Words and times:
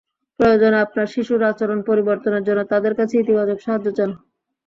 প্রয়োজনে 0.39 0.77
আপনার 0.85 1.07
শিশুর 1.13 1.41
আচরণ 1.51 1.79
পরিবর্তনের 1.89 2.43
জন্য 2.47 2.61
তাদের 2.71 2.93
কাছে 2.99 3.13
ইতিবাচক 3.17 3.57
সাহায্য 3.61 3.87
চান। 3.97 4.09